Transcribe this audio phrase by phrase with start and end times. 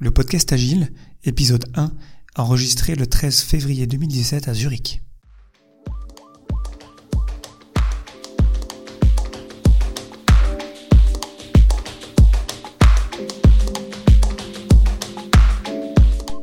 [0.00, 0.92] Le podcast Agile,
[1.24, 1.90] épisode 1,
[2.36, 5.02] enregistré le 13 février 2017 à Zurich.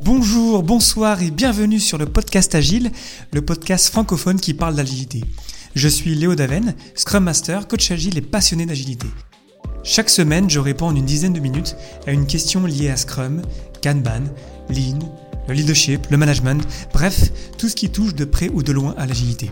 [0.02, 2.92] Bonjour, bonsoir et bienvenue sur le podcast Agile,
[3.32, 5.22] le podcast francophone qui parle d'agilité.
[5.76, 9.08] Je suis Léo Daven, Scrum Master, coach agile et passionné d'agilité.
[9.88, 11.76] Chaque semaine, je réponds en une dizaine de minutes
[12.08, 13.44] à une question liée à Scrum,
[13.84, 14.24] Kanban,
[14.68, 14.98] Lean,
[15.48, 19.06] le leadership, le management, bref, tout ce qui touche de près ou de loin à
[19.06, 19.52] l'agilité.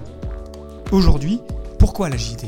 [0.92, 1.40] Aujourd'hui,
[1.78, 2.48] pourquoi l'agilité?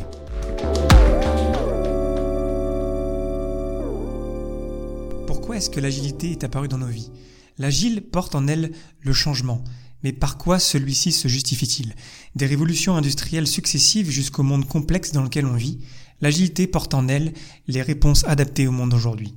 [5.27, 7.11] Pourquoi est-ce que l'agilité est apparue dans nos vies?
[7.59, 9.63] L'agile porte en elle le changement.
[10.03, 11.95] Mais par quoi celui-ci se justifie-t-il?
[12.35, 15.79] Des révolutions industrielles successives jusqu'au monde complexe dans lequel on vit,
[16.21, 17.33] l'agilité porte en elle
[17.67, 19.33] les réponses adaptées au monde d'aujourd'hui.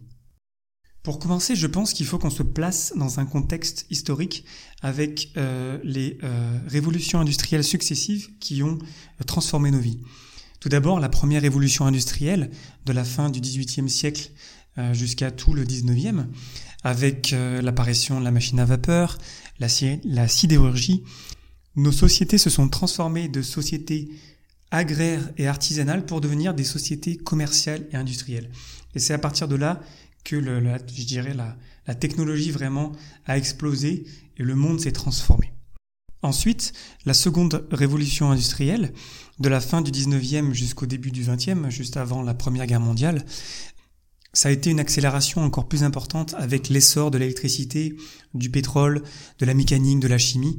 [1.02, 4.44] Pour commencer, je pense qu'il faut qu'on se place dans un contexte historique
[4.82, 10.00] avec euh, les euh, révolutions industrielles successives qui ont euh, transformé nos vies.
[10.60, 12.50] Tout d'abord, la première révolution industrielle
[12.84, 14.30] de la fin du XVIIIe siècle
[14.92, 16.24] jusqu'à tout le XIXe,
[16.84, 19.18] avec l'apparition de la machine à vapeur,
[19.58, 21.02] la sidérurgie,
[21.74, 24.08] nos sociétés se sont transformées de sociétés
[24.70, 28.50] agraires et artisanales pour devenir des sociétés commerciales et industrielles.
[28.94, 29.80] Et c'est à partir de là
[30.24, 30.62] que le,
[30.94, 32.92] je dirais la, la technologie vraiment
[33.26, 34.04] a explosé
[34.36, 35.52] et le monde s'est transformé.
[36.22, 36.72] Ensuite,
[37.06, 38.92] la seconde révolution industrielle,
[39.38, 43.24] de la fin du 19e jusqu'au début du 20e, juste avant la Première Guerre mondiale,
[44.32, 47.96] ça a été une accélération encore plus importante avec l'essor de l'électricité,
[48.34, 49.02] du pétrole,
[49.38, 50.58] de la mécanique, de la chimie,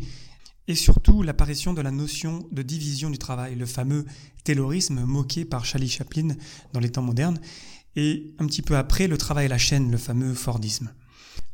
[0.70, 4.06] et surtout l'apparition de la notion de division du travail, le fameux
[4.44, 6.36] taylorisme moqué par Charlie Chaplin
[6.74, 7.40] dans les temps modernes,
[7.96, 10.94] et un petit peu après le travail à la chaîne, le fameux Fordisme.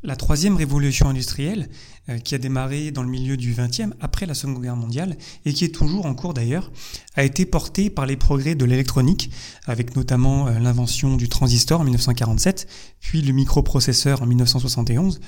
[0.02, 1.68] La troisième révolution industrielle,
[2.08, 5.52] euh, qui a démarré dans le milieu du XXe, après la Seconde Guerre mondiale, et
[5.52, 6.70] qui est toujours en cours d'ailleurs,
[7.14, 9.30] a été portée par les progrès de l'électronique,
[9.64, 12.68] avec notamment euh, l'invention du transistor en 1947,
[13.00, 15.20] puis le microprocesseur en 1971,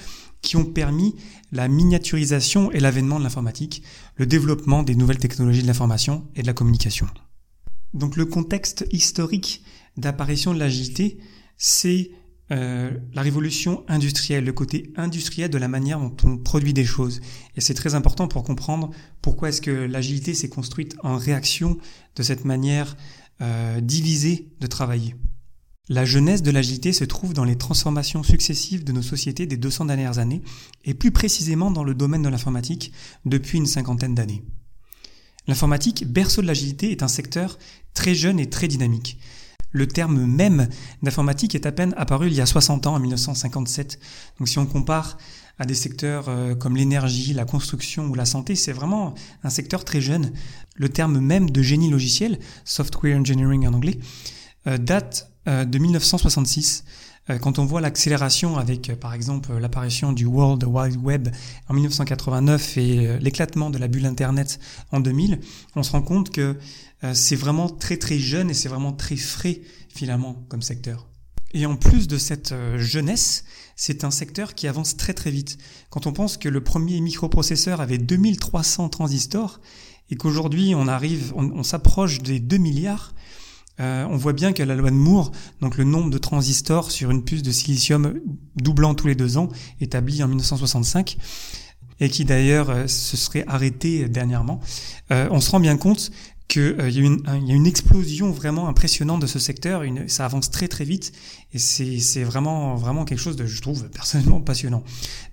[0.43, 1.17] qui ont permis
[1.51, 3.83] la miniaturisation et l'avènement de l'informatique,
[4.17, 7.09] le développement des nouvelles technologies de l'information et de la communication.
[7.95, 9.63] Donc le contexte historique
[9.97, 11.19] d'apparition de l'agilité,
[11.57, 12.11] c'est
[12.51, 17.21] euh, la révolution industrielle, le côté industriel de la manière dont on produit des choses.
[17.57, 21.77] Et c'est très important pour comprendre pourquoi est-ce que l'agilité s'est construite en réaction
[22.17, 22.97] de cette manière
[23.43, 25.15] euh, divisée de travailler.
[25.91, 29.87] La jeunesse de l'agilité se trouve dans les transformations successives de nos sociétés des 200
[29.87, 30.43] dernières années,
[30.85, 32.93] et plus précisément dans le domaine de l'informatique
[33.25, 34.45] depuis une cinquantaine d'années.
[35.47, 37.59] L'informatique, berceau de l'agilité, est un secteur
[37.95, 39.19] très jeune et très dynamique.
[39.71, 40.69] Le terme même
[41.03, 43.99] d'informatique est à peine apparu il y a 60 ans, en 1957.
[44.39, 45.19] Donc si on compare
[45.59, 49.85] à des secteurs euh, comme l'énergie, la construction ou la santé, c'est vraiment un secteur
[49.85, 50.33] très jeune.
[50.77, 53.99] Le terme même de génie logiciel, software engineering en anglais,
[54.67, 56.85] euh, date euh, de 1966.
[57.43, 61.29] Quand on voit l'accélération avec, par exemple, l'apparition du World Wide Web
[61.69, 64.59] en 1989 et l'éclatement de la bulle Internet
[64.93, 65.41] en 2000,
[65.77, 66.57] on se rend compte que
[67.05, 71.07] euh, c'est vraiment très très jeune et c'est vraiment très frais finalement comme secteur.
[71.53, 73.45] Et en plus de cette euh, jeunesse,
[73.77, 75.59] c'est un secteur qui avance très très vite.
[75.91, 79.61] Quand on pense que le premier microprocesseur avait 2300 transistors
[80.11, 83.15] et qu'aujourd'hui on arrive, on, s'approche des 2 milliards,
[83.81, 87.11] euh, on voit bien que la loi de Moore, donc le nombre de transistors sur
[87.11, 88.15] une puce de silicium
[88.57, 89.49] doublant tous les deux ans,
[89.81, 91.17] établi en 1965,
[92.01, 94.61] et qui d'ailleurs se serait arrêté dernièrement,
[95.11, 96.13] on se rend bien compte
[96.49, 100.09] qu'il euh, y, a une, y a une explosion vraiment impressionnante de ce secteur, une,
[100.09, 101.13] ça avance très très vite
[101.53, 104.83] et c'est vraiment vraiment quelque chose de, je trouve, personnellement passionnant.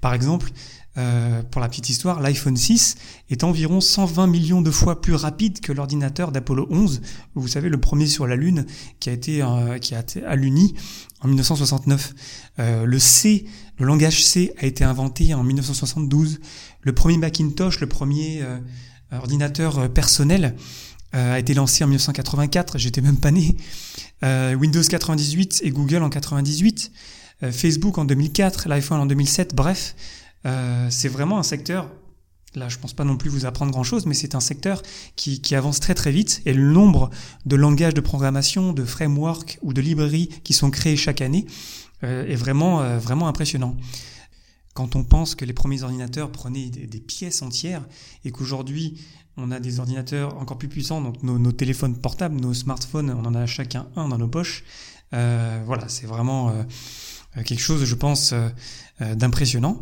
[0.01, 0.51] Par exemple,
[0.97, 2.95] euh, pour la petite histoire, l'iPhone 6
[3.29, 7.01] est environ 120 millions de fois plus rapide que l'ordinateur d'Apollo 11,
[7.35, 8.65] vous savez le premier sur la Lune
[8.99, 10.73] qui a été euh, qui a été à l'Uni
[11.21, 12.13] en 1969.
[12.59, 13.45] Euh, le C,
[13.77, 16.39] le langage C a été inventé en 1972.
[16.81, 18.59] Le premier Macintosh, le premier euh,
[19.11, 20.55] ordinateur personnel
[21.13, 23.55] a été lancé en 1984, j'étais même pas né.
[24.21, 26.91] Windows 98 et Google en 98,
[27.43, 29.95] euh, Facebook en 2004, l'iPhone en 2007, bref,
[30.89, 31.89] c'est vraiment un secteur
[32.55, 34.81] là je pense pas non plus vous apprendre grand chose, mais c'est un secteur
[35.15, 37.09] qui, avance très très vite et le nombre
[37.45, 41.45] de langages de programmation, de frameworks ou de librairies qui sont créés chaque année
[42.03, 43.77] euh, est vraiment vraiment impressionnant.
[44.73, 47.85] Quand on pense que les premiers ordinateurs prenaient des, pièces entières
[48.25, 48.99] et qu'aujourd'hui
[49.37, 53.35] on a des ordinateurs encore plus puissants, donc nos, téléphones portables, nos smartphones, on en
[53.35, 54.63] a chacun un dans nos poches.
[55.13, 56.63] Euh, voilà, c'est vraiment, euh,
[57.43, 58.33] quelque chose, je pense,
[58.99, 59.81] d'impressionnant.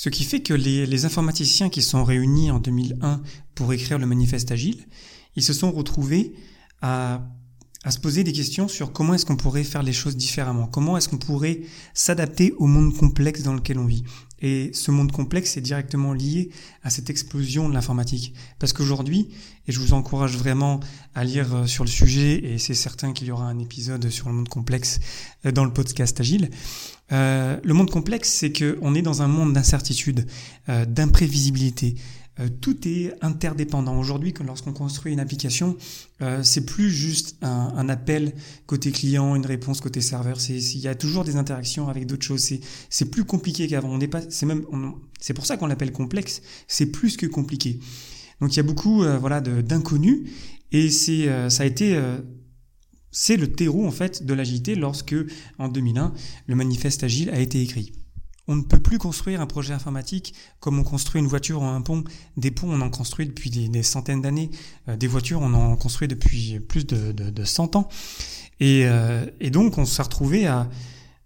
[0.00, 3.20] Ce qui fait que les, informaticiens qui sont réunis en 2001
[3.56, 4.86] pour écrire le manifeste agile,
[5.34, 6.34] ils se sont retrouvés
[6.80, 7.20] à
[7.90, 11.08] se poser des questions sur comment est-ce qu'on pourrait faire les choses différemment, comment est-ce
[11.08, 11.62] qu'on pourrait
[11.94, 14.04] s'adapter au monde complexe dans lequel on vit.
[14.40, 16.50] Et ce monde complexe est directement lié
[16.82, 18.34] à cette explosion de l'informatique.
[18.58, 19.28] Parce qu'aujourd'hui,
[19.68, 20.80] et je vous encourage vraiment
[21.14, 24.28] à lire euh, sur le sujet, et c'est certain qu'il y aura un épisode sur
[24.28, 24.98] le monde complexe
[25.44, 26.50] euh, dans le podcast Agile,
[27.12, 30.26] euh, le monde complexe, c'est qu'on est dans un monde d'incertitude,
[30.68, 31.94] d'imprévisibilité,
[32.40, 33.98] euh, tout est interdépendant.
[33.98, 35.76] Aujourd'hui, lorsqu'on construit une application,
[36.20, 38.34] euh, c'est plus juste un, un, appel
[38.66, 40.40] côté client, une réponse côté serveur.
[40.40, 42.52] C'est, il y a toujours des interactions avec d'autres choses.
[42.90, 43.90] C'est, plus compliqué qu'avant.
[43.90, 44.64] On n'est pas, c'est même,
[45.20, 46.42] c'est pour ça qu'on l'appelle complexe.
[46.66, 47.80] C'est plus que compliqué.
[48.40, 50.28] Donc il y a beaucoup, euh, voilà, d'inconnus.
[50.70, 51.98] Et c'est, euh, ça a été
[53.10, 55.16] c'est le terreau en fait de l'agilité lorsque
[55.58, 56.12] en 2001
[56.46, 57.92] le manifeste agile a été écrit.
[58.48, 61.82] On ne peut plus construire un projet informatique comme on construit une voiture ou un
[61.82, 62.02] pont.
[62.38, 64.50] Des ponts, on en construit depuis des, centaines d'années.
[64.88, 67.88] Euh, des voitures, on en construit depuis plus de, de, 100 ans.
[68.62, 70.68] Euh, et, donc, on s'est retrouvé à,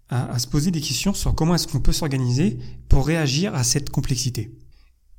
[0.09, 2.59] à, se poser des questions sur comment est-ce qu'on peut s'organiser
[2.89, 4.51] pour réagir à cette complexité.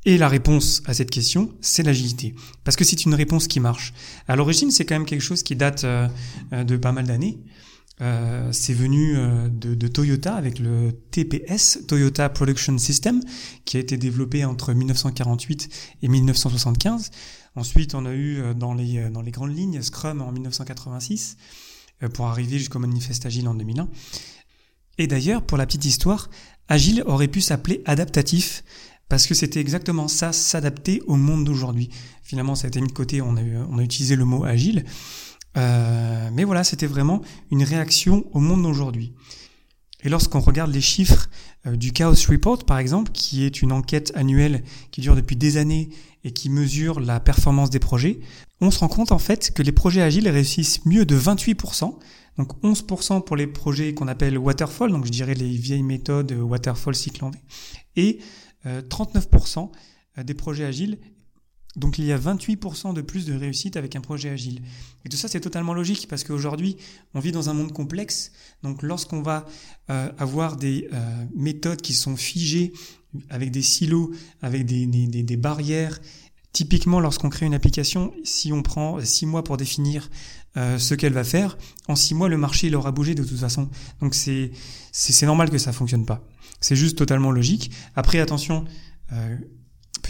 [0.05, 2.35] Et la réponse à cette question, c'est l'agilité.
[2.65, 3.95] Parce que c'est une réponse qui marche.
[4.29, 6.07] À l'origine, c'est quand même quelque chose qui date euh,
[6.53, 7.39] de pas mal d'années.
[8.01, 13.21] Euh, c'est venu euh, de, de, Toyota avec le TPS, Toyota Production System,
[13.65, 15.69] qui a été développé entre 1948
[16.03, 17.11] et 1975.
[17.55, 21.37] Ensuite, on a eu euh, dans les, dans les grandes lignes Scrum en 1986
[22.13, 23.89] pour arriver jusqu'au manifeste Agile en 2001.
[24.99, 26.29] Et d'ailleurs, pour la petite histoire,
[26.69, 28.65] Agile aurait pu s'appeler adaptatif
[29.09, 31.91] parce que c'était exactement ça, s'adapter au monde d'aujourd'hui.
[32.23, 34.85] Finalement, ça a été mis de côté, on a, on a utilisé le mot agile.
[35.57, 39.15] Euh, mais voilà, c'était vraiment une réaction au monde d'aujourd'hui.
[40.03, 41.29] Et lorsqu'on regarde les chiffres
[41.67, 45.57] euh, du Chaos Report, par exemple, qui est une enquête annuelle qui dure depuis des
[45.57, 45.91] années
[46.25, 48.21] et qui mesure la performance des projets,
[48.61, 51.95] on se rend compte en fait que les projets agiles réussissent mieux de 28%,
[52.39, 56.95] donc 11% pour les projets qu'on appelle waterfall, donc je dirais les vieilles méthodes waterfall
[56.95, 57.39] cycle en V,
[57.97, 58.19] et
[58.67, 59.71] 39%
[60.19, 60.99] euh, des projets agiles
[61.77, 64.63] donc il y a 28% de plus de réussite avec un projet agile.
[65.05, 66.77] Et tout ça, c'est totalement logique parce qu'aujourd'hui,
[67.15, 68.33] on vit dans un monde complexe.
[68.63, 69.47] Donc lorsqu'on va
[69.91, 72.73] euh, avoir des euh, méthodes qui sont figées,
[73.31, 74.13] avec des silos,
[74.43, 76.01] avec des, des, des barrières,
[76.53, 80.11] typiquement lorsqu'on crée une application, si on prend six mois pour définir
[80.57, 83.39] euh, ce qu'elle va faire, en six mois, le marché il aura bougé de toute
[83.39, 83.69] façon.
[84.01, 84.53] Donc c'est
[85.23, 86.25] normal que ça fonctionne pas.
[86.61, 87.73] C'est juste totalement logique.
[87.97, 88.65] Après, attention.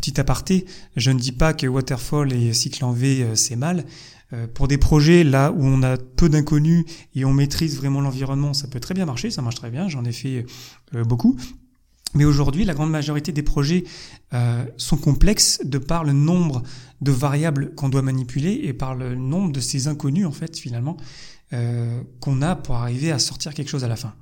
[0.05, 0.67] Petit aparté,
[0.97, 3.87] je ne dis pas que Waterfall et cycle en V, euh, c'est mal.
[4.35, 6.85] Euh, pour des projets là où on a peu d'inconnus
[7.15, 10.05] et on maîtrise vraiment l'environnement, ça peut très bien marcher, ça marche très bien, j'en
[10.05, 10.45] ai fait
[10.95, 11.39] euh, beaucoup.
[12.13, 13.85] Mais aujourd'hui, la grande majorité des projets
[14.77, 16.63] sont complexes de par le nombre
[17.01, 20.97] de variables qu'on doit manipuler et par le nombre de ces inconnus, en fait, finalement,
[22.21, 24.15] qu'on a pour arriver à sortir quelque chose à la fin.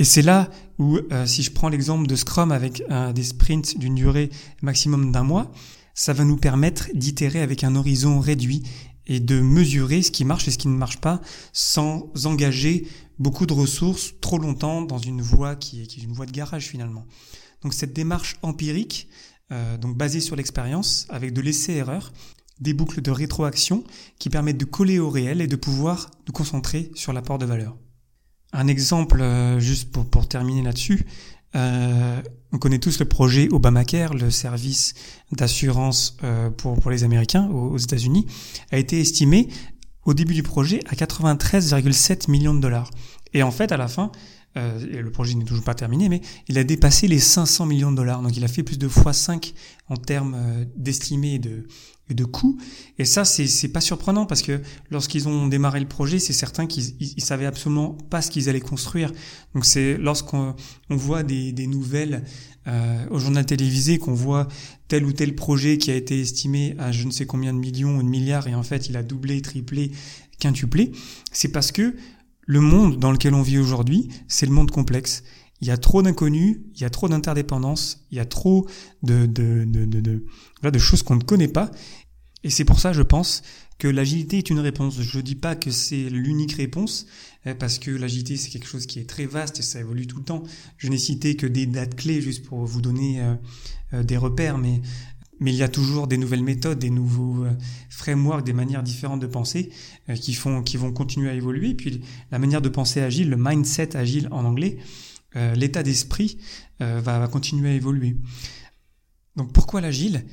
[0.00, 0.48] Et c'est là
[0.78, 2.82] où, euh, si je prends l'exemple de Scrum avec
[3.14, 4.30] des sprints d'une durée
[4.62, 5.52] maximum d'un mois,
[5.92, 8.62] ça va nous permettre d'itérer avec un horizon réduit
[9.06, 11.20] et de mesurer ce qui marche et ce qui ne marche pas
[11.52, 12.86] sans engager
[13.18, 16.32] beaucoup de ressources trop longtemps dans une voie qui est, qui est une voie de
[16.32, 17.06] garage finalement.
[17.60, 19.06] Donc cette démarche empirique,
[19.52, 22.10] euh, donc basée sur l'expérience, avec de l'essai-erreur,
[22.58, 23.84] des boucles de rétroaction
[24.18, 27.76] qui permettent de coller au réel et de pouvoir nous concentrer sur l'apport de valeur.
[28.52, 31.06] Un exemple, euh, juste pour, terminer là-dessus,
[31.54, 32.20] euh,
[32.52, 34.94] on connaît tous le projet Obamacare, le service
[35.32, 38.26] d'assurance euh, pour, pour les Américains aux, États-Unis,
[38.72, 39.48] a été estimé
[40.04, 42.90] au début du projet à 93,7 millions de dollars.
[43.34, 44.10] Et en fait, à la fin,
[44.56, 47.92] euh, et le projet n'est toujours pas terminé, mais il a dépassé les 500 millions
[47.92, 48.22] de dollars.
[48.22, 49.52] Donc il a fait plus de x5
[49.88, 51.66] en termes euh, d'estimés de,
[52.14, 52.58] de coûts.
[52.98, 56.94] Et ça, c'est pas surprenant parce que lorsqu'ils ont démarré le projet, c'est certain qu'ils
[57.00, 59.12] ils, savaient absolument pas ce qu'ils allaient construire.
[59.54, 60.54] Donc c'est lorsqu'on
[60.88, 62.24] on voit des, des nouvelles
[62.66, 64.46] euh, au journal télévisé qu'on voit
[64.88, 67.96] tel ou tel projet qui a été estimé à je ne sais combien de millions
[67.96, 69.92] ou de milliards et en fait il a doublé, triplé,
[70.38, 70.92] quintuplé,
[71.32, 71.94] c'est parce que
[72.50, 75.22] le monde dans lequel on vit aujourd'hui, c'est le monde complexe.
[75.60, 78.66] Il y a trop d'inconnus, il y a trop d'interdépendances, il y a trop
[79.04, 80.20] de, de, de, de,
[80.70, 81.70] de choses qu'on ne connaît pas.
[82.42, 83.42] Et c'est pour ça, je pense,
[83.78, 85.00] que l'agilité est une réponse.
[85.00, 87.06] Je ne dis pas que c'est l'unique réponse,
[87.46, 90.18] euh, parce que l'agilité, c'est quelque chose qui est très vaste et ça évolue tout
[90.18, 90.42] le temps.
[90.76, 93.34] Je n'ai cité que des dates clés juste pour vous donner euh,
[93.92, 94.80] euh, des repères, mais
[95.40, 97.52] mais il y a toujours des nouvelles méthodes, des nouveaux euh,
[97.88, 99.70] frameworks, des manières différentes de penser
[100.08, 101.74] euh, qui vont continuer à évoluer.
[101.74, 104.78] Puis la manière de penser agile, le mindset agile en anglais,
[105.36, 106.38] euh, l'état d'esprit
[106.78, 108.16] va, va continuer à évoluer.
[109.36, 110.24] Donc pourquoi l'agile?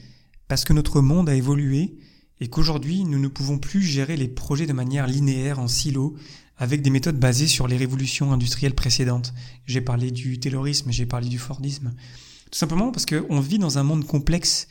[0.48, 1.98] Parce que notre monde a évolué
[2.40, 6.16] et qu'aujourd'hui nous ne pouvons plus gérer les projets de manière linéaire en silo
[6.58, 9.34] avec des méthodes basées sur les révolutions industrielles précédentes.
[9.66, 11.94] J'ai parlé du taylorisme, j'ai parlé du fordisme.
[12.52, 14.68] Tout simplement parce qu'on vit dans un monde complexe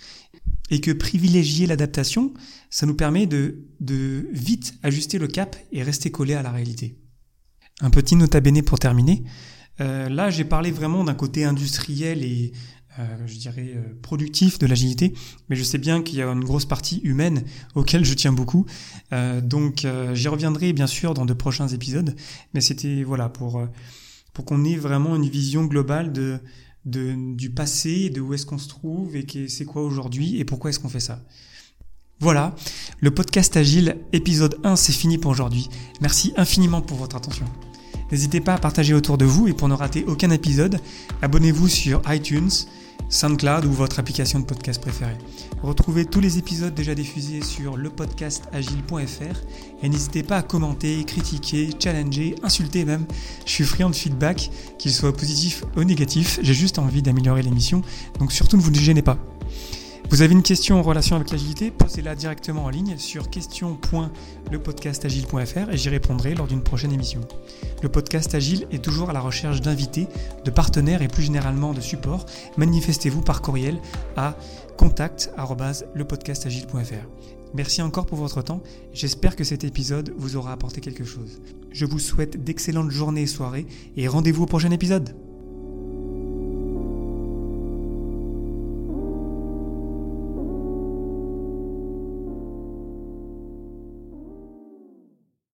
[0.71, 2.33] et que privilégier l'adaptation,
[2.71, 6.99] ça nous permet de, de vite ajuster le cap et rester collé à la réalité.
[7.81, 9.25] Un petit nota bene pour terminer.
[9.81, 12.53] Euh, là, j'ai parlé vraiment d'un côté industriel et
[12.99, 15.13] euh, je dirais euh, productif de l'agilité,
[15.49, 18.65] mais je sais bien qu'il y a une grosse partie humaine auquel je tiens beaucoup.
[19.43, 22.17] Donc, j'y reviendrai bien sûr dans de prochains épisodes,
[22.55, 23.63] mais c'était voilà pour
[24.33, 26.39] pour qu'on ait vraiment une vision globale de
[26.87, 30.71] de, du passé, de où est-ce qu'on se trouve et c'est quoi aujourd'hui et pourquoi
[30.71, 31.23] est-ce qu'on fait ça.
[32.19, 32.55] Voilà,
[33.01, 35.69] le podcast Agile épisode 1 c'est fini pour aujourd'hui.
[36.01, 37.45] Merci infiniment pour votre attention.
[38.11, 40.79] N'hésitez pas à partager autour de vous et pour ne rater aucun épisode,
[41.23, 42.51] abonnez-vous sur iTunes,
[43.09, 45.17] SoundCloud ou votre application de podcast préférée.
[45.63, 49.37] Retrouvez tous les épisodes déjà diffusés sur lepodcastagile.fr
[49.83, 53.07] et n'hésitez pas à commenter, critiquer, challenger, insulter même.
[53.45, 57.83] Je suis friand de feedback, qu'il soit positif ou négatif, j'ai juste envie d'améliorer l'émission,
[58.19, 59.19] donc surtout ne vous ne gênez pas.
[60.09, 65.77] Vous avez une question en relation avec l'agilité Posez-la directement en ligne sur question.lepodcastagile.fr et
[65.77, 67.23] j'y répondrai lors d'une prochaine émission.
[67.83, 70.07] Le podcast Agile est toujours à la recherche d'invités,
[70.45, 72.25] de partenaires et plus généralement de supports.
[72.57, 73.81] Manifestez-vous par courriel
[74.17, 74.37] à
[74.79, 77.09] contact@lepodcastagile.fr.
[77.55, 78.63] Merci encore pour votre temps.
[78.93, 81.41] J'espère que cet épisode vous aura apporté quelque chose.
[81.73, 85.17] Je vous souhaite d'excellentes journées et soirées et rendez-vous au prochain épisode.